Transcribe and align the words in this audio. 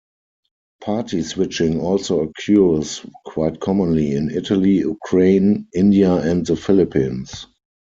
Party 0.81 1.21
switching 1.21 1.79
also 1.79 2.21
occurs 2.21 3.05
quite 3.23 3.59
commonly 3.59 4.13
in 4.13 4.31
Italy, 4.31 4.77
Ukraine, 4.79 5.67
India, 5.75 6.11
and 6.15 6.43
the 6.43 6.55
Philippines. 6.55 7.45